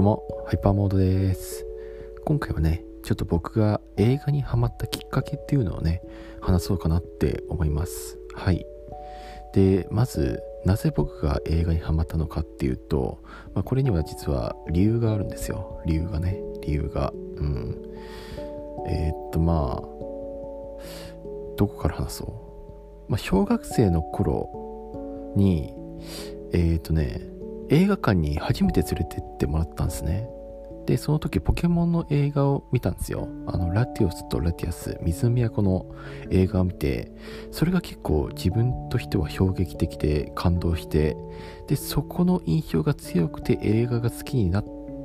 [0.00, 1.66] どうも、ハイパーモードです。
[2.24, 6.00] 今回はね、ちょっと僕が映画にハマったきっかけっていうのをね、
[6.40, 8.18] 話そうかなって思います。
[8.34, 8.64] はい。
[9.52, 13.18] で、まず、なぜ僕が映画にハマったのかっていうと、
[13.52, 15.82] まあ、これには実は理由があるんですよ。
[15.84, 17.12] 理由がね、理由が。
[17.36, 17.76] うん。
[18.86, 19.86] えー、っと、まあ、
[21.58, 22.24] どこから話そ
[23.06, 23.10] う？
[23.10, 25.74] まあ、小学生の頃に、
[26.52, 27.20] えー、っとね、
[27.70, 30.28] 映画館に初めて連れてってもらったんですね。
[30.86, 33.28] で、その時ポケモンの映画を見たんですよ。
[33.46, 35.86] あの、ラティオスとラティアス、水の都の
[36.30, 37.12] 映画を見て、
[37.52, 41.16] それが結構自分としては衝撃的で感動して、
[41.68, 44.64] で、そこの印象が強くて映画が好きになっ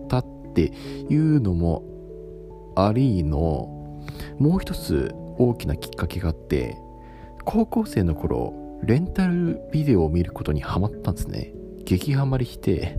[0.09, 0.71] たって
[1.09, 1.83] いうのも
[2.75, 3.69] ありの、
[4.39, 6.77] もう一つ大きなきっかけがあって
[7.43, 8.53] 高校生の頃
[8.83, 11.51] レンタルビデオを見ることにハマったんですね
[11.85, 12.97] 激ハマりして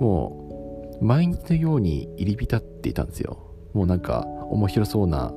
[0.00, 3.38] もう毎日のように入り浸っていたんですよ。
[3.72, 5.32] もうなんか面白そうな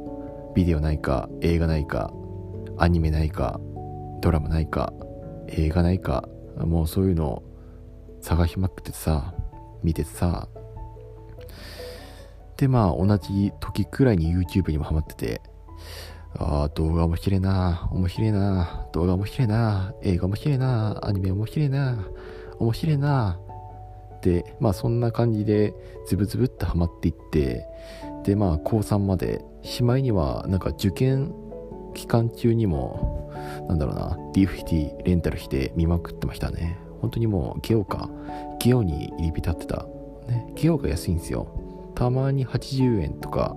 [0.55, 2.13] ビデオないか映画ないか
[2.77, 3.59] アニメないか
[4.21, 4.93] ドラマないか
[5.47, 6.27] 映画ないか
[6.57, 7.43] もうそういうのを
[8.21, 9.33] 探しまくってさ
[9.83, 10.47] 見てさ。
[12.57, 15.41] でまあ同じ時くらいに YouTube にもハマってて
[16.39, 21.97] ああ、動画面白いな、面白いな、動画面白いな、映画面白いな、アニメ面白いな、
[22.59, 23.39] 面白いな、
[24.21, 25.73] で、まあそんな感じで
[26.07, 27.67] ズブズブってハマっていって、
[28.23, 31.33] で、まあ高3まで、しまいにはなんか受験
[31.93, 33.33] 期間中にも、
[33.67, 36.79] なんだろうな、DVD レンタルして見まくってましたね。
[37.01, 38.09] 本当にもうゲオか、
[38.59, 39.85] ゲオに入り浸ってた。
[40.27, 41.47] ね、ゲオが安いんですよ。
[41.95, 43.55] たまに80円とか、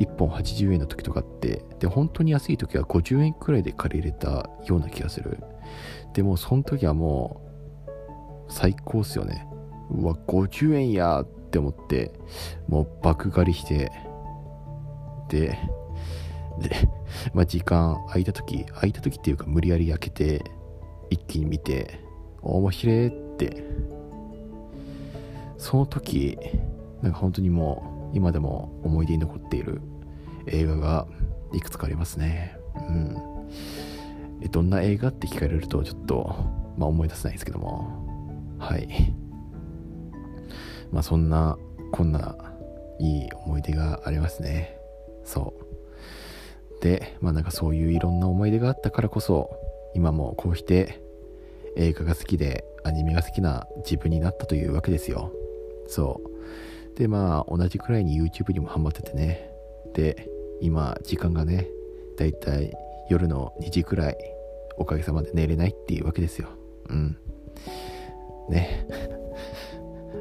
[0.00, 5.38] 1本80円の時とかってで本当に安い時は50円くらいで借りれたような気がする
[6.14, 7.47] でもその時はもう
[8.48, 9.46] 最高っすよね
[9.90, 12.12] うわ50円やって思って
[12.68, 13.90] もう爆狩りして
[15.28, 15.58] で
[16.60, 16.88] で、
[17.32, 20.44] まあ、時間空いた時空いた時っていうか無理やり開けて
[21.10, 22.00] 一気に見て
[22.42, 23.64] 面白いって
[25.56, 26.38] その時
[27.02, 29.80] なんか本当にもう今でも思い出に残っている
[30.46, 31.06] 映画が
[31.52, 32.56] いくつかありますね。
[32.74, 33.16] うん。
[34.50, 36.34] どんな映画って聞かれるとちょっと、
[36.76, 38.07] まあ、思い出せないですけども。
[38.58, 39.14] はい。
[40.90, 41.58] まあそんな、
[41.92, 42.36] こんな
[42.98, 44.78] いい思い出がありますね。
[45.24, 45.54] そ
[46.80, 46.82] う。
[46.82, 49.50] で、まあなんかそういういろんな思い出があったからこそ、
[49.94, 51.02] 今もこうして
[51.76, 55.32] 映画が好きでアニメが好きな自分になったというわけですよ。
[55.86, 56.98] そう。
[56.98, 59.50] で、まあ、同じくらいに YouTube にもハマっててね。
[59.94, 60.28] で、
[60.60, 61.68] 今、時間がね、
[62.16, 62.72] だいたい
[63.08, 64.16] 夜の2時くらい、
[64.76, 66.48] おかげさまで寝れないっていうわけですよ。
[66.88, 67.16] うん。
[68.50, 68.86] ね。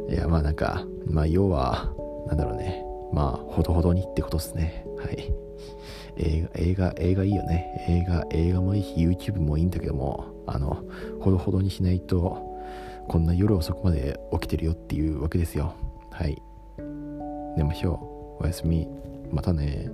[0.09, 1.91] いや、まあなんか、まあ要は、
[2.27, 2.83] なんだろうね。
[3.13, 4.85] まあ、ほどほどにってことですね。
[4.97, 5.33] はい。
[6.17, 7.85] 映画、映画、映画いいよね。
[7.87, 10.83] 映画、映画もいいし、YouTube もいいんだけども、あの、
[11.19, 12.45] ほどほどにしないと、
[13.07, 15.73] こんな夜遅くまで起きてるよっていうわけですよ。
[16.11, 16.41] はい。
[17.55, 18.43] 寝ましょう。
[18.43, 18.87] おやすみ。
[19.31, 19.89] またね